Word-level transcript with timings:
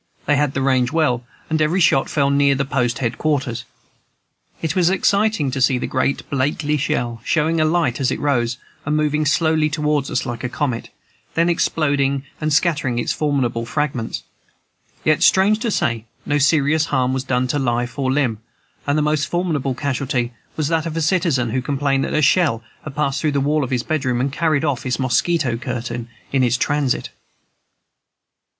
They 0.25 0.35
had 0.35 0.55
the 0.55 0.63
range 0.63 0.91
well, 0.91 1.23
and 1.47 1.61
every 1.61 1.79
shot 1.79 2.09
fell 2.09 2.31
near 2.31 2.55
the 2.55 2.65
post 2.65 2.97
headquarters. 2.97 3.65
It 4.59 4.75
was 4.75 4.89
exciting 4.89 5.51
to 5.51 5.61
see 5.61 5.77
the 5.77 5.85
great 5.85 6.27
Blakely 6.31 6.75
shell, 6.77 7.21
showing 7.23 7.61
a 7.61 7.65
light 7.65 8.01
as 8.01 8.09
it 8.09 8.19
rose, 8.19 8.57
and 8.83 8.97
moving 8.97 9.27
slowly 9.27 9.69
towards 9.69 10.09
us 10.09 10.25
like 10.25 10.43
a 10.43 10.49
comet, 10.49 10.89
then 11.35 11.49
exploding 11.49 12.23
and 12.41 12.51
scattering 12.51 12.97
its 12.97 13.13
formidable 13.13 13.63
fragments. 13.63 14.23
Yet, 15.05 15.21
strange 15.21 15.59
to 15.59 15.69
say, 15.69 16.05
no 16.25 16.39
serious 16.39 16.85
harm 16.85 17.13
was 17.13 17.23
done 17.23 17.45
to 17.49 17.59
life 17.59 17.99
or 17.99 18.11
limb, 18.11 18.39
and 18.87 18.97
the 18.97 19.03
most 19.03 19.25
formidable 19.27 19.75
casualty 19.75 20.33
was 20.57 20.67
that 20.69 20.87
of 20.87 20.97
a 20.97 21.01
citizen 21.03 21.51
who 21.51 21.61
complained 21.61 22.03
that 22.05 22.15
a 22.15 22.23
shell 22.23 22.63
had 22.83 22.95
passed 22.95 23.21
through 23.21 23.33
the 23.33 23.39
wall 23.39 23.63
of 23.63 23.69
his 23.69 23.83
bedroom, 23.83 24.19
and 24.19 24.33
carried 24.33 24.65
off 24.65 24.81
his 24.81 24.97
mosquito 24.97 25.57
curtain 25.57 26.09
in 26.33 26.41
its 26.43 26.57
transit. 26.57 27.11